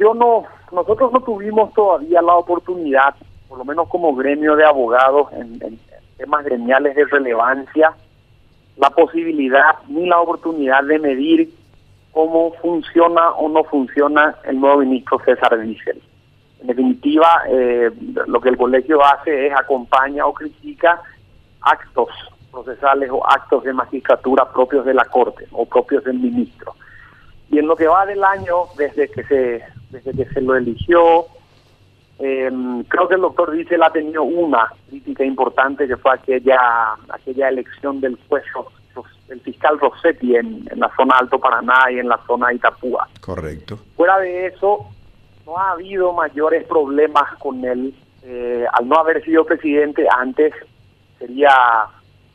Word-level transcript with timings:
yo 0.00 0.14
no, 0.14 0.44
nosotros 0.72 1.12
no 1.12 1.20
tuvimos 1.20 1.72
todavía 1.74 2.22
la 2.22 2.34
oportunidad, 2.34 3.14
por 3.48 3.58
lo 3.58 3.64
menos 3.66 3.86
como 3.88 4.14
gremio 4.14 4.56
de 4.56 4.64
abogados 4.64 5.28
en, 5.32 5.78
temas 6.16 6.44
gremiales 6.44 6.96
de 6.96 7.04
relevancia, 7.04 7.92
la 8.76 8.90
posibilidad 8.90 9.76
ni 9.88 10.06
la 10.06 10.20
oportunidad 10.20 10.84
de 10.84 10.98
medir 10.98 11.50
cómo 12.12 12.52
funciona 12.60 13.30
o 13.32 13.48
no 13.48 13.64
funciona 13.64 14.34
el 14.44 14.60
nuevo 14.60 14.78
ministro 14.78 15.18
César 15.24 15.58
Diesel. 15.58 16.02
En 16.60 16.66
definitiva, 16.66 17.42
eh, 17.48 17.90
lo 18.26 18.40
que 18.40 18.50
el 18.50 18.58
colegio 18.58 19.02
hace 19.02 19.46
es 19.46 19.54
acompaña 19.54 20.26
o 20.26 20.34
critica 20.34 21.00
actos 21.62 22.08
procesales 22.50 23.10
o 23.10 23.26
actos 23.26 23.64
de 23.64 23.72
magistratura 23.72 24.50
propios 24.52 24.84
de 24.84 24.94
la 24.94 25.04
Corte 25.06 25.46
o 25.52 25.64
propios 25.64 26.04
del 26.04 26.18
ministro. 26.18 26.74
Y 27.50 27.58
en 27.58 27.66
lo 27.66 27.76
que 27.76 27.88
va 27.88 28.04
del 28.04 28.22
año, 28.22 28.64
desde 28.76 29.10
que 29.10 29.24
se, 29.24 29.64
desde 29.90 30.12
que 30.12 30.24
se 30.32 30.40
lo 30.40 30.56
eligió, 30.56 31.26
em, 32.18 32.82
creo 32.84 33.08
que 33.08 33.14
el 33.14 33.20
doctor 33.20 33.50
dice 33.52 33.76
ha 33.82 33.90
tenido 33.90 34.22
una 34.22 34.70
crítica 34.88 35.24
importante 35.24 35.86
que 35.86 35.96
fue 35.96 36.14
aquella, 36.14 36.58
aquella 37.08 37.48
elección 37.48 38.00
del 38.00 38.18
juez, 38.28 38.44
el 39.28 39.40
fiscal 39.40 39.78
Rossetti 39.78 40.34
en, 40.34 40.66
en 40.70 40.80
la 40.80 40.90
zona 40.96 41.16
Alto 41.18 41.38
Paraná 41.38 41.90
y 41.90 41.98
en 41.98 42.08
la 42.08 42.18
zona 42.26 42.52
Itapúa. 42.52 43.08
Correcto. 43.20 43.78
Fuera 43.96 44.18
de 44.18 44.46
eso, 44.46 44.86
no 45.46 45.56
ha 45.56 45.72
habido 45.72 46.12
mayores 46.12 46.64
problemas 46.66 47.36
con 47.38 47.64
él. 47.64 47.94
Eh, 48.22 48.66
al 48.72 48.88
no 48.88 48.96
haber 48.96 49.24
sido 49.24 49.44
presidente 49.44 50.06
antes, 50.18 50.52
sería 51.18 51.50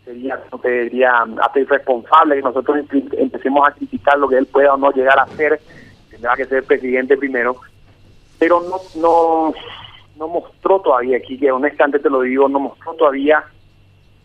sería, 0.06 0.40
no 0.52 0.60
te 0.60 0.70
diría, 0.84 1.26
hasta 1.42 1.60
irresponsable 1.60 2.36
que 2.36 2.42
nosotros 2.44 2.86
empecemos 3.18 3.68
a 3.68 3.72
criticar 3.72 4.18
lo 4.20 4.30
que 4.30 4.38
él 4.38 4.46
pueda 4.46 4.76
o 4.76 4.78
no 4.78 4.92
llegar 4.92 5.18
a 5.18 5.24
hacer, 5.24 5.60
que 6.36 6.46
ser 6.46 6.64
presidente 6.64 7.18
primero, 7.18 7.58
pero 8.40 8.62
no, 8.62 8.78
no, 9.00 9.54
no 10.18 10.28
mostró 10.28 10.80
todavía, 10.82 11.18
aquí 11.18 11.38
que 11.38 11.52
honestamente 11.52 12.00
te 12.00 12.10
lo 12.10 12.22
digo, 12.22 12.50
no 12.50 12.60
mostró 12.60 12.94
todavía 12.94 13.44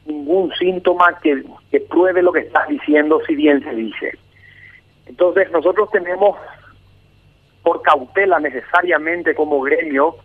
ningún 0.07 0.53
síntoma 0.59 1.19
que, 1.23 1.45
que 1.71 1.81
pruebe 1.81 2.23
lo 2.23 2.33
que 2.33 2.41
estás 2.41 2.69
diciendo, 2.69 3.21
si 3.27 3.35
bien 3.35 3.63
se 3.63 3.75
dice. 3.75 4.19
Entonces 5.07 5.51
nosotros 5.51 5.91
tenemos 5.91 6.37
por 7.63 7.83
cautela 7.83 8.39
necesariamente 8.39 9.35
como 9.35 9.61
gremio 9.61 10.17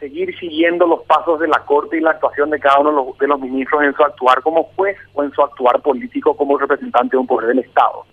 seguir 0.00 0.36
siguiendo 0.38 0.86
los 0.86 1.02
pasos 1.04 1.38
de 1.40 1.46
la 1.46 1.60
Corte 1.66 1.98
y 1.98 2.00
la 2.00 2.12
actuación 2.12 2.50
de 2.50 2.58
cada 2.58 2.80
uno 2.80 3.14
de 3.20 3.26
los, 3.28 3.38
ministros 3.38 3.82
en 3.82 3.94
su 3.94 4.02
actuar 4.02 4.40
como 4.42 4.64
juez 4.74 4.96
o 5.12 5.22
en 5.22 5.30
su 5.32 5.42
actuar 5.42 5.80
político 5.82 6.34
como 6.34 6.58
representante 6.58 7.12
de 7.12 7.18
un 7.18 7.26
poder 7.26 7.48
del 7.48 7.60
Estado. 7.60 8.04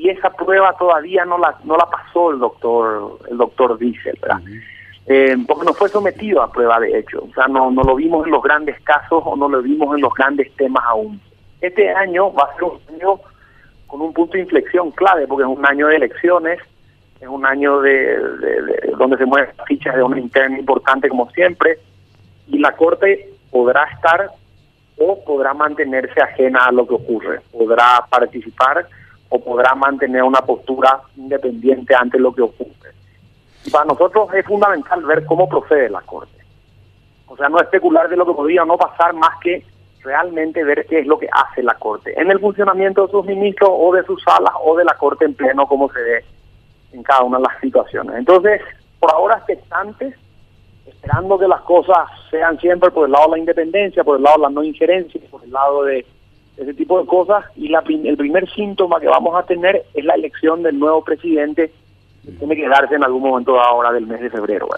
Y 0.00 0.08
esa 0.08 0.30
prueba 0.30 0.74
todavía 0.78 1.26
no 1.26 1.36
la 1.36 1.54
no 1.64 1.76
la 1.76 1.84
pasó 1.84 2.30
el 2.30 2.38
doctor 2.38 3.18
el 3.30 3.36
doctor 3.36 3.76
Diesel, 3.78 4.18
¿verdad? 4.22 4.40
Eh, 5.06 5.36
porque 5.46 5.66
no 5.66 5.74
fue 5.74 5.90
sometido 5.90 6.40
a 6.40 6.50
prueba 6.50 6.80
de 6.80 6.98
hecho, 6.98 7.22
o 7.30 7.34
sea, 7.34 7.48
no, 7.48 7.70
no 7.70 7.82
lo 7.82 7.96
vimos 7.96 8.24
en 8.24 8.32
los 8.32 8.42
grandes 8.42 8.80
casos 8.80 9.22
o 9.26 9.36
no 9.36 9.46
lo 9.46 9.60
vimos 9.60 9.94
en 9.94 10.00
los 10.00 10.14
grandes 10.14 10.50
temas 10.56 10.82
aún. 10.86 11.20
Este 11.60 11.90
año 11.90 12.32
va 12.32 12.44
a 12.44 12.54
ser 12.54 12.64
un 12.64 12.80
año 12.94 13.20
con 13.86 14.00
un 14.00 14.14
punto 14.14 14.38
de 14.38 14.40
inflexión 14.40 14.90
clave, 14.92 15.26
porque 15.26 15.42
es 15.42 15.58
un 15.58 15.66
año 15.66 15.88
de 15.88 15.96
elecciones, 15.96 16.60
es 17.20 17.28
un 17.28 17.44
año 17.44 17.82
de, 17.82 18.16
donde 18.96 19.18
se 19.18 19.26
mueven 19.26 19.50
fichas 19.66 19.96
de 19.96 20.02
una 20.02 20.18
interna 20.18 20.58
importante 20.58 21.10
como 21.10 21.30
siempre 21.32 21.78
y 22.46 22.58
la 22.58 22.72
Corte 22.72 23.28
podrá 23.50 23.84
estar 23.84 24.30
o 24.96 25.22
podrá 25.26 25.52
mantenerse 25.52 26.22
ajena 26.22 26.64
a 26.64 26.72
lo 26.72 26.86
que 26.86 26.94
ocurre, 26.94 27.40
podrá 27.52 28.06
participar 28.08 28.86
o 29.30 29.40
podrá 29.40 29.74
mantener 29.74 30.22
una 30.22 30.40
postura 30.40 31.00
independiente 31.16 31.94
ante 31.94 32.18
lo 32.18 32.32
que 32.34 32.42
ocurre. 32.42 32.90
para 33.72 33.84
nosotros 33.86 34.28
es 34.34 34.44
fundamental 34.44 35.02
ver 35.04 35.24
cómo 35.24 35.48
procede 35.48 35.88
la 35.88 36.00
Corte. 36.02 36.38
O 37.26 37.36
sea, 37.36 37.48
no 37.48 37.60
especular 37.60 38.08
de 38.08 38.16
lo 38.16 38.26
que 38.26 38.32
podría 38.32 38.64
no 38.64 38.76
pasar 38.76 39.14
más 39.14 39.38
que 39.40 39.64
realmente 40.02 40.64
ver 40.64 40.86
qué 40.86 41.00
es 41.00 41.06
lo 41.06 41.18
que 41.18 41.28
hace 41.30 41.62
la 41.62 41.74
Corte 41.74 42.18
en 42.20 42.30
el 42.30 42.40
funcionamiento 42.40 43.06
de 43.06 43.12
sus 43.12 43.24
ministros 43.26 43.70
o 43.72 43.92
de 43.92 44.02
sus 44.04 44.22
salas 44.22 44.54
o 44.64 44.76
de 44.76 44.84
la 44.84 44.94
Corte 44.94 45.24
en 45.24 45.34
pleno 45.34 45.66
como 45.66 45.90
se 45.92 46.02
ve 46.02 46.24
en 46.92 47.02
cada 47.02 47.22
una 47.22 47.38
de 47.38 47.44
las 47.44 47.60
situaciones. 47.60 48.16
Entonces, 48.16 48.60
por 48.98 49.12
ahora 49.12 49.36
expectantes, 49.36 50.14
esperando 50.86 51.38
que 51.38 51.46
las 51.46 51.60
cosas 51.62 52.08
sean 52.30 52.58
siempre 52.58 52.90
por 52.90 53.06
el 53.06 53.12
lado 53.12 53.26
de 53.26 53.32
la 53.32 53.38
independencia, 53.38 54.02
por 54.02 54.16
el 54.16 54.22
lado 54.22 54.38
de 54.38 54.42
la 54.42 54.50
no 54.50 54.64
injerencia, 54.64 55.20
por 55.30 55.44
el 55.44 55.52
lado 55.52 55.84
de 55.84 56.04
ese 56.60 56.74
tipo 56.74 57.00
de 57.00 57.06
cosas, 57.06 57.44
y 57.56 57.68
la, 57.68 57.82
el 57.88 58.16
primer 58.16 58.48
síntoma 58.50 59.00
que 59.00 59.06
vamos 59.06 59.34
a 59.34 59.46
tener 59.46 59.86
es 59.94 60.04
la 60.04 60.14
elección 60.14 60.62
del 60.62 60.78
nuevo 60.78 61.02
presidente 61.02 61.72
que 62.24 62.32
tiene 62.32 62.54
que 62.54 62.68
darse 62.68 62.94
en 62.96 63.02
algún 63.02 63.22
momento 63.22 63.58
ahora 63.58 63.90
del 63.92 64.06
mes 64.06 64.20
de 64.20 64.28
febrero. 64.28 64.68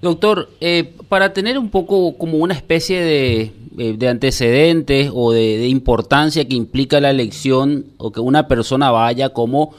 Doctor, 0.00 0.48
eh, 0.60 0.94
para 1.08 1.32
tener 1.32 1.58
un 1.58 1.68
poco 1.68 2.16
como 2.16 2.38
una 2.38 2.54
especie 2.54 3.02
de, 3.02 3.52
eh, 3.76 3.94
de 3.96 4.08
antecedentes 4.08 5.10
o 5.12 5.32
de, 5.32 5.58
de 5.58 5.66
importancia 5.66 6.46
que 6.46 6.54
implica 6.54 7.00
la 7.00 7.10
elección 7.10 7.86
o 7.98 8.12
que 8.12 8.20
una 8.20 8.46
persona 8.46 8.92
vaya 8.92 9.30
como 9.30 9.74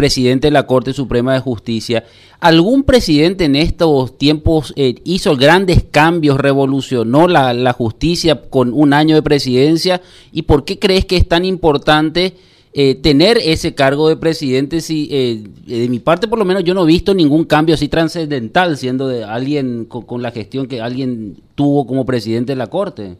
presidente 0.00 0.46
de 0.46 0.52
la 0.52 0.66
Corte 0.66 0.94
Suprema 0.94 1.34
de 1.34 1.40
Justicia. 1.40 2.04
¿Algún 2.40 2.84
presidente 2.84 3.44
en 3.44 3.54
estos 3.54 4.16
tiempos 4.16 4.72
eh, 4.74 4.94
hizo 5.04 5.36
grandes 5.36 5.84
cambios, 5.84 6.40
revolucionó 6.40 7.28
la, 7.28 7.72
justicia 7.74 8.40
con 8.48 8.72
un 8.72 8.94
año 8.94 9.14
de 9.14 9.20
presidencia? 9.20 10.00
¿Y 10.32 10.42
por 10.42 10.64
qué 10.64 10.78
crees 10.78 11.04
que 11.04 11.18
es 11.18 11.28
tan 11.28 11.44
importante 11.44 12.32
eh, 12.72 12.94
tener 12.94 13.36
ese 13.36 13.74
cargo 13.74 14.08
de 14.08 14.16
presidente? 14.16 14.80
Si, 14.80 15.10
eh, 15.12 15.42
de 15.66 15.86
mi 15.90 15.98
parte, 15.98 16.28
por 16.28 16.38
lo 16.38 16.46
menos, 16.46 16.64
yo 16.64 16.72
no 16.72 16.84
he 16.84 16.86
visto 16.86 17.12
ningún 17.12 17.44
cambio 17.44 17.74
así 17.74 17.88
trascendental 17.88 18.78
siendo 18.78 19.06
de 19.06 19.24
alguien 19.24 19.84
con 19.84 20.22
la 20.22 20.30
gestión 20.30 20.66
que 20.66 20.80
alguien 20.80 21.36
tuvo 21.54 21.86
como 21.86 22.06
presidente 22.06 22.52
de 22.52 22.56
la 22.56 22.68
Corte. 22.68 23.18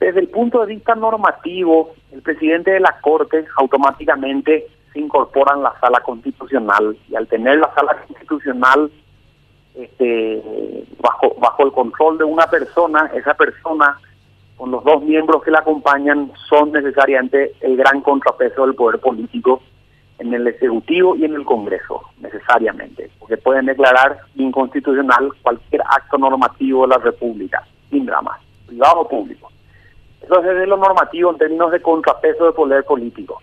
Desde 0.00 0.18
el 0.18 0.28
punto 0.28 0.66
de 0.66 0.74
vista 0.74 0.96
normativo, 0.96 1.94
el 2.10 2.22
presidente 2.22 2.72
de 2.72 2.80
la 2.80 2.96
Corte 3.00 3.44
automáticamente 3.58 4.66
incorporan 5.00 5.62
la 5.62 5.78
sala 5.80 6.00
constitucional 6.00 6.96
y 7.08 7.14
al 7.14 7.26
tener 7.26 7.58
la 7.58 7.72
sala 7.74 7.96
constitucional 8.06 8.90
este, 9.74 10.84
bajo, 11.00 11.34
bajo 11.38 11.64
el 11.64 11.72
control 11.72 12.18
de 12.18 12.24
una 12.24 12.46
persona, 12.46 13.10
esa 13.14 13.34
persona 13.34 13.98
con 14.56 14.70
los 14.70 14.82
dos 14.84 15.02
miembros 15.02 15.42
que 15.42 15.50
la 15.50 15.58
acompañan 15.58 16.32
son 16.48 16.72
necesariamente 16.72 17.52
el 17.60 17.76
gran 17.76 18.00
contrapeso 18.00 18.64
del 18.64 18.74
poder 18.74 19.00
político 19.00 19.62
en 20.18 20.32
el 20.32 20.46
Ejecutivo 20.46 21.14
y 21.14 21.24
en 21.24 21.34
el 21.34 21.44
Congreso, 21.44 22.00
necesariamente, 22.20 23.10
porque 23.18 23.36
pueden 23.36 23.66
declarar 23.66 24.18
inconstitucional 24.36 25.30
cualquier 25.42 25.82
acto 25.82 26.16
normativo 26.16 26.82
de 26.82 26.88
la 26.88 26.98
República, 26.98 27.62
sin 27.90 28.06
dramas, 28.06 28.40
privado 28.66 29.00
o 29.00 29.08
público. 29.08 29.50
Entonces 30.22 30.56
es 30.56 30.68
lo 30.68 30.78
normativo 30.78 31.30
en 31.30 31.38
términos 31.38 31.70
de 31.70 31.82
contrapeso 31.82 32.44
del 32.44 32.54
poder 32.54 32.84
político. 32.84 33.42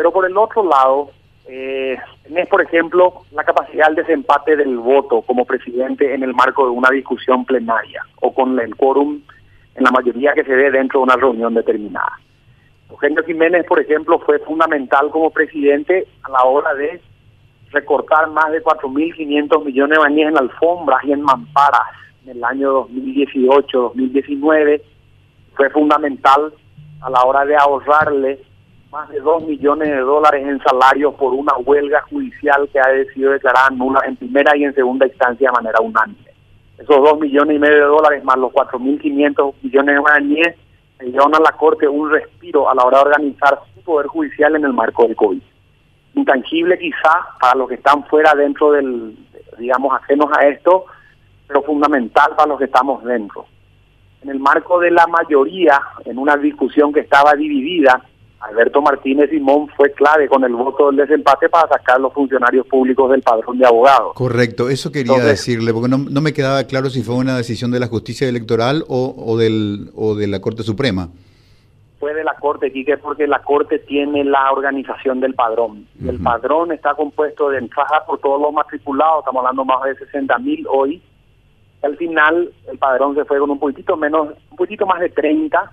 Pero 0.00 0.12
por 0.12 0.24
el 0.24 0.34
otro 0.34 0.64
lado, 0.64 1.10
eh, 1.46 1.98
tenés, 2.22 2.48
por 2.48 2.62
ejemplo, 2.62 3.20
la 3.32 3.44
capacidad 3.44 3.88
del 3.88 3.96
desempate 3.96 4.56
del 4.56 4.78
voto 4.78 5.20
como 5.20 5.44
presidente 5.44 6.14
en 6.14 6.22
el 6.22 6.32
marco 6.32 6.64
de 6.64 6.70
una 6.70 6.88
discusión 6.88 7.44
plenaria 7.44 8.02
o 8.22 8.32
con 8.32 8.58
el 8.58 8.74
quórum 8.76 9.20
en 9.74 9.84
la 9.84 9.90
mayoría 9.90 10.32
que 10.32 10.44
se 10.44 10.54
ve 10.54 10.70
dentro 10.70 11.00
de 11.00 11.04
una 11.04 11.16
reunión 11.16 11.52
determinada. 11.52 12.18
Eugenio 12.88 13.22
Jiménez, 13.24 13.66
por 13.66 13.78
ejemplo, 13.78 14.18
fue 14.20 14.38
fundamental 14.38 15.10
como 15.10 15.28
presidente 15.28 16.06
a 16.22 16.30
la 16.30 16.44
hora 16.44 16.72
de 16.72 16.98
recortar 17.70 18.30
más 18.30 18.50
de 18.52 18.62
4.500 18.64 19.66
millones 19.66 19.98
de 19.98 20.02
bañes 20.02 20.28
en 20.28 20.38
alfombras 20.38 21.04
y 21.04 21.12
en 21.12 21.20
mamparas 21.20 21.82
en 22.24 22.38
el 22.38 22.42
año 22.42 22.88
2018-2019. 22.88 24.80
Fue 25.56 25.68
fundamental 25.68 26.54
a 27.02 27.10
la 27.10 27.22
hora 27.22 27.44
de 27.44 27.54
ahorrarle 27.54 28.40
más 28.90 29.08
de 29.08 29.20
2 29.20 29.44
millones 29.44 29.88
de 29.88 30.00
dólares 30.00 30.44
en 30.46 30.60
salarios 30.62 31.14
por 31.14 31.32
una 31.32 31.56
huelga 31.58 32.02
judicial 32.10 32.68
que 32.72 32.80
ha 32.80 33.14
sido 33.14 33.32
declarada 33.32 33.70
nula 33.70 34.00
en 34.06 34.16
primera 34.16 34.56
y 34.56 34.64
en 34.64 34.74
segunda 34.74 35.06
instancia 35.06 35.48
de 35.48 35.52
manera 35.52 35.80
unánime. 35.80 36.30
Esos 36.76 36.96
2 36.96 37.20
millones 37.20 37.56
y 37.56 37.58
medio 37.60 37.76
de 37.76 37.82
dólares 37.82 38.24
más 38.24 38.36
los 38.36 38.52
4.500 38.52 39.54
millones 39.62 39.94
de 39.94 40.00
guaraníes 40.00 40.56
llevan 41.00 41.34
a 41.34 41.40
la 41.40 41.52
Corte 41.56 41.86
un 41.86 42.10
respiro 42.10 42.68
a 42.68 42.74
la 42.74 42.84
hora 42.84 42.98
de 42.98 43.04
organizar 43.04 43.60
su 43.74 43.80
poder 43.82 44.08
judicial 44.08 44.56
en 44.56 44.64
el 44.64 44.72
marco 44.72 45.04
del 45.04 45.14
COVID. 45.14 45.40
Intangible 46.14 46.78
quizá 46.78 47.28
para 47.40 47.54
los 47.54 47.68
que 47.68 47.76
están 47.76 48.04
fuera 48.06 48.34
dentro 48.34 48.72
del, 48.72 49.16
digamos, 49.58 49.94
ajenos 49.94 50.26
a 50.36 50.46
esto, 50.48 50.86
pero 51.46 51.62
fundamental 51.62 52.32
para 52.36 52.48
los 52.48 52.58
que 52.58 52.64
estamos 52.64 53.04
dentro. 53.04 53.46
En 54.22 54.30
el 54.30 54.40
marco 54.40 54.80
de 54.80 54.90
la 54.90 55.06
mayoría, 55.06 55.80
en 56.04 56.18
una 56.18 56.36
discusión 56.36 56.92
que 56.92 57.00
estaba 57.00 57.34
dividida, 57.34 58.02
Alberto 58.40 58.80
Martínez 58.80 59.28
Simón 59.28 59.68
fue 59.76 59.92
clave 59.92 60.26
con 60.26 60.42
el 60.44 60.54
voto 60.54 60.86
del 60.86 60.96
desempate 60.96 61.48
para 61.50 61.68
sacar 61.68 62.00
los 62.00 62.12
funcionarios 62.14 62.66
públicos 62.66 63.10
del 63.10 63.20
padrón 63.20 63.58
de 63.58 63.66
abogados. 63.66 64.14
Correcto, 64.14 64.70
eso 64.70 64.90
quería 64.90 65.18
decirle, 65.18 65.74
porque 65.74 65.88
no, 65.88 66.20
me 66.20 66.32
quedaba 66.32 66.64
claro 66.64 66.88
si 66.88 67.02
fue 67.02 67.16
una 67.16 67.36
decisión 67.36 67.70
de 67.70 67.80
la 67.80 67.86
justicia 67.86 68.26
electoral 68.28 68.84
o, 68.88 69.36
del, 69.36 69.90
o 69.94 70.14
de 70.14 70.26
la 70.26 70.40
Corte 70.40 70.62
Suprema. 70.62 71.10
fue 71.98 72.14
de 72.14 72.24
la 72.24 72.34
Corte, 72.34 72.72
Quique, 72.72 72.96
porque 72.96 73.26
la 73.26 73.42
Corte 73.42 73.78
tiene 73.80 74.24
la 74.24 74.50
organización 74.50 75.20
del 75.20 75.34
padrón. 75.34 75.86
El 76.02 76.18
padrón 76.18 76.72
está 76.72 76.94
compuesto 76.94 77.50
de 77.50 77.58
entradas 77.58 78.04
por 78.06 78.20
todos 78.20 78.40
los 78.40 78.54
matriculados, 78.54 79.18
estamos 79.18 79.40
hablando 79.40 79.66
más 79.66 79.82
de 79.84 79.96
60 79.96 80.38
mil 80.38 80.66
hoy. 80.66 81.02
Al 81.82 81.96
final, 81.98 82.50
el 82.70 82.78
padrón 82.78 83.14
se 83.14 83.24
fue 83.26 83.38
con 83.38 83.50
un 83.50 83.58
poquitito 83.58 83.98
menos, 83.98 84.28
un 84.50 84.56
poquitito 84.56 84.86
más 84.86 85.00
de 85.00 85.10
30, 85.10 85.72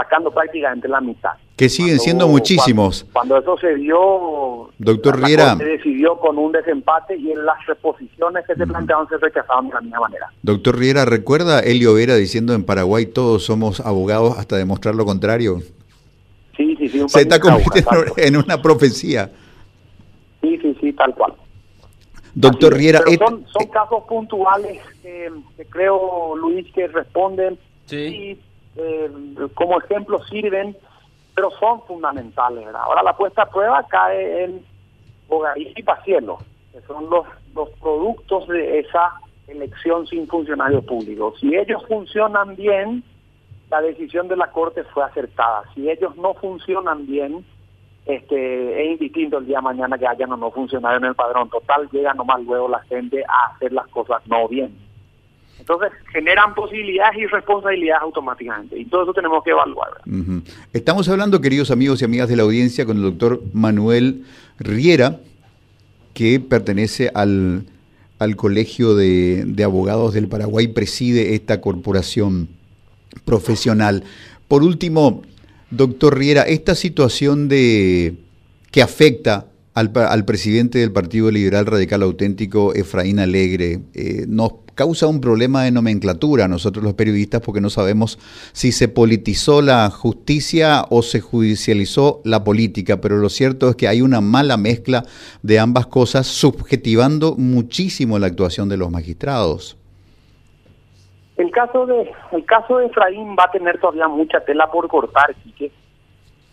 sacando 0.00 0.30
prácticamente 0.30 0.88
la 0.88 1.00
mitad. 1.00 1.32
Que 1.56 1.68
siguen 1.68 1.98
siendo 1.98 2.26
muchísimos. 2.26 3.06
Cuando, 3.12 3.36
eso 3.36 3.56
se 3.58 3.74
dio, 3.74 4.70
Doctor 4.78 5.22
Riera, 5.22 5.56
se 5.56 5.64
decidió 5.64 6.16
con 6.18 6.38
un 6.38 6.52
desempate 6.52 7.16
y 7.16 7.32
en 7.32 7.44
las 7.44 7.64
reposiciones 7.66 8.46
que 8.46 8.54
se 8.54 8.66
planteaban 8.66 9.06
se 9.08 9.18
rechazaban 9.18 9.68
de 9.68 9.74
la 9.74 9.80
misma 9.82 10.00
manera. 10.00 10.32
Doctor 10.42 10.78
Riera, 10.78 11.04
¿recuerda 11.04 11.60
Elio 11.60 11.94
Vera 11.94 12.14
diciendo 12.14 12.54
en 12.54 12.64
Paraguay 12.64 13.06
todos 13.06 13.44
somos 13.44 13.80
abogados 13.80 14.38
hasta 14.38 14.56
demostrar 14.56 14.94
lo 14.94 15.04
contrario? 15.04 15.58
Sí, 16.56 16.76
sí, 16.76 16.88
sí. 16.88 17.08
se 17.08 17.20
está 17.20 17.38
convirtiendo 17.38 17.90
en 18.16 18.36
una 18.36 18.60
profecía. 18.62 19.30
Sí, 20.40 20.58
sí, 20.62 20.76
sí, 20.80 20.92
tal 20.94 21.14
cual. 21.14 21.34
Doctor 22.34 22.74
Riera, 22.74 23.00
son, 23.18 23.44
son 23.48 23.66
casos 23.70 24.04
puntuales 24.08 24.80
que, 25.02 25.30
creo, 25.68 26.36
Luis, 26.36 26.66
que 26.72 26.86
responden 26.86 27.58
sí. 27.86 28.38
Eh, 28.76 29.10
como 29.54 29.80
ejemplo 29.80 30.22
sirven, 30.24 30.76
pero 31.34 31.50
son 31.58 31.82
fundamentales. 31.82 32.66
Ahora 32.74 33.02
la 33.02 33.16
puesta 33.16 33.42
a 33.42 33.50
prueba 33.50 33.84
cae 33.88 34.44
en 34.44 34.64
Bogarí 35.28 35.72
y 35.76 35.82
Pacielo, 35.82 36.38
que 36.72 36.80
son 36.82 37.08
los, 37.10 37.26
los 37.54 37.68
productos 37.80 38.46
de 38.48 38.80
esa 38.80 39.14
elección 39.48 40.06
sin 40.06 40.26
funcionario 40.28 40.82
público. 40.82 41.34
Si 41.40 41.54
ellos 41.54 41.82
funcionan 41.88 42.56
bien, 42.56 43.02
la 43.70 43.80
decisión 43.80 44.28
de 44.28 44.36
la 44.36 44.50
Corte 44.50 44.84
fue 44.84 45.04
acertada. 45.04 45.62
Si 45.74 45.90
ellos 45.90 46.16
no 46.16 46.34
funcionan 46.34 47.06
bien, 47.06 47.44
este, 48.06 48.82
es 48.82 48.92
indistinto 48.92 49.38
el 49.38 49.46
día 49.46 49.60
mañana 49.60 49.98
que 49.98 50.06
hayan 50.06 50.32
o 50.32 50.36
no 50.36 50.50
funcionarios 50.50 51.02
en 51.02 51.08
el 51.08 51.14
padrón. 51.14 51.48
Total, 51.48 51.88
llega 51.90 52.14
nomás 52.14 52.42
luego 52.42 52.68
la 52.68 52.80
gente 52.80 53.22
a 53.28 53.52
hacer 53.52 53.72
las 53.72 53.86
cosas 53.88 54.22
no 54.26 54.48
bien. 54.48 54.89
Entonces 55.60 55.90
generan 56.12 56.54
posibilidades 56.54 57.18
y 57.18 57.26
responsabilidades 57.26 58.02
automáticamente 58.02 58.78
y 58.78 58.84
todo 58.86 59.02
eso 59.04 59.14
tenemos 59.14 59.44
que 59.44 59.50
evaluar. 59.50 59.90
Estamos 60.72 61.08
hablando, 61.08 61.40
queridos 61.40 61.70
amigos 61.70 62.02
y 62.02 62.04
amigas 62.04 62.28
de 62.28 62.36
la 62.36 62.42
audiencia, 62.42 62.86
con 62.86 62.96
el 62.96 63.02
doctor 63.02 63.42
Manuel 63.52 64.24
Riera, 64.58 65.20
que 66.14 66.40
pertenece 66.40 67.10
al, 67.14 67.64
al 68.18 68.36
Colegio 68.36 68.94
de, 68.94 69.44
de 69.46 69.64
Abogados 69.64 70.14
del 70.14 70.28
Paraguay, 70.28 70.68
preside 70.68 71.34
esta 71.34 71.60
corporación 71.60 72.48
profesional. 73.24 74.04
Por 74.48 74.62
último, 74.62 75.22
doctor 75.70 76.18
Riera, 76.18 76.42
esta 76.42 76.74
situación 76.74 77.48
de 77.48 78.16
que 78.70 78.82
afecta 78.82 79.46
al, 79.74 79.92
al, 79.94 80.24
presidente 80.24 80.78
del 80.78 80.92
Partido 80.92 81.30
Liberal 81.30 81.66
Radical 81.66 82.02
Auténtico, 82.02 82.74
Efraín 82.74 83.18
Alegre, 83.18 83.80
eh, 83.94 84.24
nos 84.28 84.52
causa 84.80 85.06
un 85.06 85.20
problema 85.20 85.64
de 85.64 85.72
nomenclatura 85.72 86.48
nosotros 86.48 86.82
los 86.82 86.94
periodistas 86.94 87.42
porque 87.42 87.60
no 87.60 87.68
sabemos 87.68 88.18
si 88.54 88.72
se 88.72 88.88
politizó 88.88 89.60
la 89.60 89.90
justicia 89.90 90.86
o 90.88 91.02
se 91.02 91.20
judicializó 91.20 92.22
la 92.24 92.44
política, 92.44 92.98
pero 92.98 93.18
lo 93.18 93.28
cierto 93.28 93.68
es 93.68 93.76
que 93.76 93.88
hay 93.88 94.00
una 94.00 94.22
mala 94.22 94.56
mezcla 94.56 95.02
de 95.42 95.58
ambas 95.58 95.86
cosas 95.86 96.26
subjetivando 96.28 97.34
muchísimo 97.36 98.18
la 98.18 98.28
actuación 98.28 98.70
de 98.70 98.78
los 98.78 98.90
magistrados. 98.90 99.76
El 101.36 101.50
caso 101.50 101.84
de 101.84 102.10
el 102.32 102.46
caso 102.46 102.78
de 102.78 102.86
Efraín 102.86 103.36
va 103.38 103.44
a 103.44 103.50
tener 103.50 103.78
todavía 103.80 104.08
mucha 104.08 104.40
tela 104.40 104.70
por 104.70 104.88
cortar, 104.88 105.36
que 105.58 105.70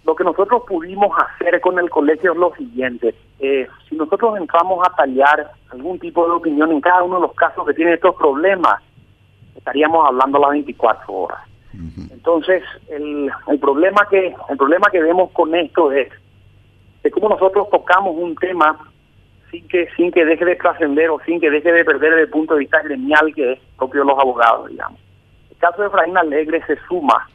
lo 0.07 0.15
que 0.15 0.23
nosotros 0.23 0.63
pudimos 0.65 1.11
hacer 1.17 1.59
con 1.59 1.77
el 1.77 1.89
colegio 1.89 2.31
es 2.31 2.37
lo 2.37 2.55
siguiente. 2.55 3.13
Eh, 3.39 3.67
si 3.89 3.95
nosotros 3.97 4.37
entramos 4.37 4.79
a 4.87 4.95
tallar 4.95 5.51
algún 5.69 5.99
tipo 5.99 6.25
de 6.25 6.31
opinión 6.31 6.71
en 6.71 6.79
cada 6.79 7.03
uno 7.03 7.15
de 7.17 7.23
los 7.23 7.33
casos 7.33 7.67
que 7.67 7.73
tiene 7.73 7.95
estos 7.95 8.15
problemas, 8.15 8.81
estaríamos 9.53 10.07
hablando 10.07 10.39
las 10.39 10.51
24 10.51 11.13
horas. 11.13 11.39
Entonces, 12.09 12.63
el, 12.87 13.29
el, 13.47 13.59
problema 13.59 14.07
que 14.09 14.33
el 14.49 14.57
problema 14.57 14.87
que 14.89 15.01
vemos 15.01 15.29
con 15.31 15.53
esto 15.53 15.91
es 15.91 16.09
de 17.03 17.11
cómo 17.11 17.29
nosotros 17.29 17.69
tocamos 17.69 18.15
un 18.17 18.33
tema 18.35 18.79
sin 19.51 19.67
que 19.67 19.87
sin 19.95 20.11
que 20.11 20.25
deje 20.25 20.43
de 20.45 20.55
trascender 20.55 21.09
o 21.09 21.19
sin 21.25 21.39
que 21.39 21.51
deje 21.51 21.71
de 21.71 21.85
perder 21.85 22.13
el 22.13 22.29
punto 22.29 22.53
de 22.53 22.61
vista 22.61 22.81
gremial 22.81 23.31
que 23.35 23.53
es 23.53 23.59
propio 23.77 24.01
de 24.01 24.07
los 24.07 24.17
abogados, 24.17 24.69
digamos. 24.69 24.99
El 25.51 25.57
caso 25.57 25.81
de 25.81 25.89
Efraín 25.89 26.17
Alegre 26.17 26.63
se 26.65 26.77
suma 26.87 27.27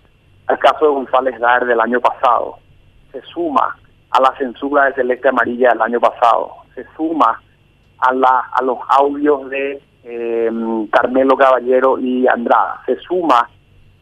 al 0.53 0.59
caso 0.59 0.87
de 0.87 0.93
González 0.93 1.41
Dar 1.41 1.65
del 1.65 1.81
año 1.81 2.01
pasado 2.01 2.57
se 3.11 3.23
suma 3.23 3.77
a 4.11 4.21
la 4.21 4.37
censura 4.37 4.85
de 4.85 4.95
Celeste 4.95 5.29
Amarilla 5.29 5.71
del 5.71 5.83
año 5.83 6.01
pasado, 6.01 6.53
se 6.75 6.85
suma 6.97 7.41
a, 7.99 8.13
la, 8.13 8.51
a 8.53 8.63
los 8.63 8.79
audios 8.89 9.49
de 9.49 9.81
em, 10.05 10.87
Carmelo 10.89 11.37
Caballero 11.37 11.99
y 11.99 12.27
Andrada, 12.27 12.83
se 12.87 12.97
suma 12.97 13.49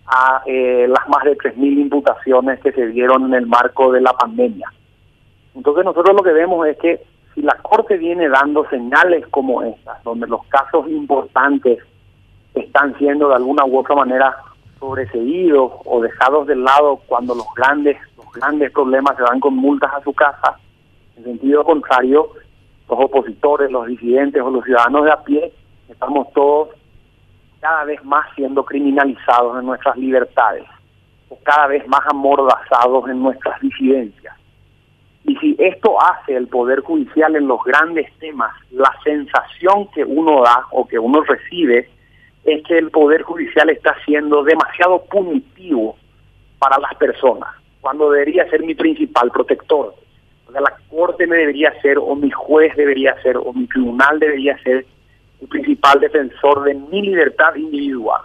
a 0.07 0.43
eh, 0.47 0.87
las 0.89 1.09
más 1.09 1.25
de 1.25 1.37
3.000 1.37 1.81
imputaciones 1.83 2.61
que 2.61 2.73
se 2.73 2.89
dieron 2.89 3.27
en 3.27 3.35
el 3.35 3.47
marco 3.47 3.93
de 3.93 4.01
la 4.01 4.13
pandemia. 4.13 4.73
Entonces 5.55 5.85
nosotros 5.85 6.17
lo 6.17 6.23
que 6.23 6.33
vemos 6.33 6.67
es 6.67 6.77
que 6.79 7.01
si 7.35 7.43
la 7.43 7.55
Corte 7.63 7.97
viene 7.97 8.29
dando 8.29 8.69
señales 8.69 9.25
como 9.29 9.63
estas, 9.63 10.03
donde 10.03 10.27
los 10.27 10.45
casos 10.47 10.89
importantes 10.89 11.79
están 12.55 12.97
siendo 12.99 13.29
de 13.29 13.37
alguna 13.37 13.65
u 13.65 13.79
otra 13.79 13.95
manera 13.95 14.37
sobreseídos 14.81 15.73
o 15.85 16.01
dejados 16.01 16.47
de 16.49 16.57
lado 16.57 17.01
cuando 17.07 17.35
los 17.35 17.47
grandes 17.55 17.97
grandes 18.33 18.73
problemas 18.73 19.17
se 19.17 19.23
van 19.23 19.41
con 19.41 19.57
multas 19.57 19.93
a 19.93 20.03
su 20.03 20.13
casa. 20.13 20.59
En 21.17 21.25
sentido 21.25 21.65
contrario, 21.65 22.31
los 22.89 22.99
opositores, 22.99 23.71
los 23.71 23.87
disidentes 23.87 24.43
o 24.43 24.51
los 24.51 24.65
ciudadanos 24.65 25.05
de 25.05 25.13
a 25.13 25.23
pie, 25.23 25.53
estamos 25.89 26.33
todos 26.33 26.71
cada 27.61 27.85
vez 27.85 28.03
más 28.05 28.27
siendo 28.35 28.65
criminalizados 28.65 29.59
en 29.59 29.67
nuestras 29.67 29.97
libertades, 29.97 30.65
o 31.29 31.39
cada 31.43 31.67
vez 31.67 31.87
más 31.89 32.01
amordazados 32.11 33.09
en 33.11 33.23
nuestras 33.23 33.61
disidencias. 33.61 34.35
Y 35.25 35.37
si 35.37 35.57
esto 35.59 36.01
hace 36.01 36.35
el 36.35 36.49
Poder 36.49 36.81
Judicial 36.81 37.37
en 37.37 37.47
los 37.47 37.63
grandes 37.63 38.11
temas, 38.19 38.53
la 38.71 38.91
sensación 39.05 39.89
que 39.89 40.03
uno 40.03 40.43
da 40.43 40.65
o 40.71 40.87
que 40.89 40.99
uno 40.99 41.21
recibe 41.23 41.91
es 42.45 42.63
que 42.65 42.79
el 42.79 42.91
Poder 42.91 43.23
Judicial 43.23 43.71
está 43.71 43.95
siendo 44.05 44.43
demasiado 44.43 45.05
punitivo 45.05 45.97
para 46.59 46.79
las 46.79 46.95
personas 46.95 47.49
cuando 47.81 48.11
debería 48.11 48.49
ser 48.51 48.63
mi 48.63 48.75
principal 48.75 49.31
protector. 49.31 49.95
O 50.47 50.53
sea, 50.53 50.61
la 50.61 50.77
corte 50.91 51.27
me 51.27 51.37
debería 51.37 51.73
ser, 51.81 51.99
o 51.99 52.15
mi 52.15 52.31
juez 52.31 52.75
debería 52.77 53.21
ser, 53.23 53.37
o 53.37 53.53
mi 53.53 53.67
tribunal 53.67 54.19
debería 54.19 54.59
ser 54.59 54.85
el 55.41 55.49
principal 55.49 56.01
defensor 56.01 56.65
de 56.65 56.75
mi 56.75 57.03
libertad 57.03 57.55
individual. 57.55 58.23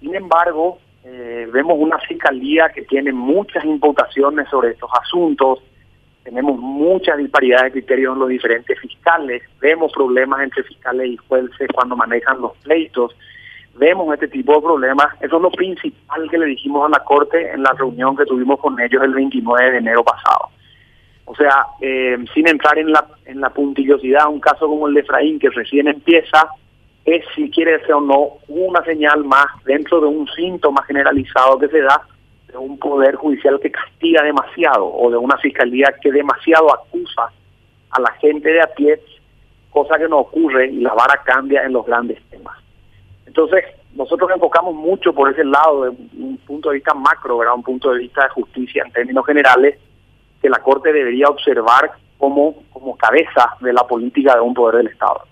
Sin 0.00 0.14
embargo, 0.14 0.78
eh, 1.04 1.48
vemos 1.52 1.76
una 1.78 1.98
fiscalía 1.98 2.70
que 2.74 2.82
tiene 2.82 3.12
muchas 3.12 3.64
imputaciones 3.64 4.48
sobre 4.48 4.70
estos 4.70 4.90
asuntos, 5.00 5.60
tenemos 6.24 6.58
mucha 6.58 7.16
disparidad 7.16 7.64
de 7.64 7.72
criterios 7.72 8.14
en 8.14 8.20
los 8.20 8.28
diferentes 8.30 8.78
fiscales, 8.80 9.42
vemos 9.60 9.92
problemas 9.92 10.42
entre 10.42 10.62
fiscales 10.62 11.10
y 11.10 11.16
jueces 11.16 11.68
cuando 11.74 11.96
manejan 11.96 12.40
los 12.40 12.56
pleitos, 12.58 13.14
vemos 13.76 14.12
este 14.14 14.28
tipo 14.28 14.54
de 14.54 14.60
problemas. 14.60 15.06
Eso 15.20 15.36
es 15.36 15.42
lo 15.42 15.50
principal 15.50 16.30
que 16.30 16.38
le 16.38 16.46
dijimos 16.46 16.86
a 16.86 16.88
la 16.88 17.04
Corte 17.04 17.50
en 17.52 17.62
la 17.62 17.72
reunión 17.72 18.16
que 18.16 18.26
tuvimos 18.26 18.60
con 18.60 18.78
ellos 18.80 19.02
el 19.02 19.14
29 19.14 19.70
de 19.70 19.78
enero 19.78 20.04
pasado. 20.04 20.50
O 21.26 21.34
sea, 21.34 21.66
eh, 21.80 22.16
sin 22.34 22.48
entrar 22.48 22.78
en 22.78 22.92
la, 22.92 23.06
en 23.24 23.40
la 23.40 23.50
puntillosidad, 23.50 24.28
un 24.28 24.40
caso 24.40 24.68
como 24.68 24.88
el 24.88 24.94
de 24.94 25.00
Efraín, 25.00 25.38
que 25.38 25.48
recién 25.50 25.88
empieza, 25.88 26.48
es 27.04 27.24
si 27.34 27.50
quiere 27.50 27.80
ser 27.80 27.94
o 27.94 28.00
no 28.00 28.28
una 28.48 28.82
señal 28.84 29.24
más 29.24 29.46
dentro 29.64 30.00
de 30.00 30.06
un 30.06 30.26
síntoma 30.28 30.82
generalizado 30.84 31.58
que 31.58 31.68
se 31.68 31.80
da 31.80 32.02
de 32.48 32.56
un 32.58 32.78
poder 32.78 33.16
judicial 33.16 33.58
que 33.60 33.70
castiga 33.70 34.22
demasiado 34.22 34.86
o 34.86 35.10
de 35.10 35.16
una 35.16 35.36
fiscalía 35.38 35.94
que 36.00 36.12
demasiado 36.12 36.72
acusa 36.72 37.30
a 37.90 38.00
la 38.00 38.12
gente 38.12 38.50
de 38.50 38.62
a 38.62 38.66
pie, 38.66 39.00
cosa 39.70 39.98
que 39.98 40.08
no 40.08 40.18
ocurre 40.18 40.68
y 40.68 40.80
la 40.80 40.94
vara 40.94 41.20
cambia 41.24 41.64
en 41.64 41.72
los 41.72 41.84
grandes 41.86 42.22
temas. 42.30 42.63
Entonces, 43.36 43.64
nosotros 43.96 44.30
enfocamos 44.32 44.76
mucho 44.76 45.12
por 45.12 45.28
ese 45.28 45.42
lado, 45.44 45.86
de 45.86 45.88
un 45.90 46.38
punto 46.46 46.68
de 46.68 46.76
vista 46.76 46.94
macro, 46.94 47.40
un 47.52 47.64
punto 47.64 47.90
de 47.90 47.98
vista 47.98 48.22
de 48.22 48.28
justicia 48.28 48.84
en 48.86 48.92
términos 48.92 49.26
generales, 49.26 49.76
que 50.40 50.48
la 50.48 50.60
Corte 50.60 50.92
debería 50.92 51.26
observar 51.26 51.90
como, 52.16 52.54
como 52.72 52.96
cabeza 52.96 53.56
de 53.60 53.72
la 53.72 53.82
política 53.88 54.36
de 54.36 54.40
un 54.40 54.54
poder 54.54 54.76
del 54.76 54.86
Estado. 54.86 55.22